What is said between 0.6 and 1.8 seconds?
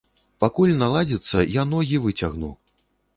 наладзіцца, я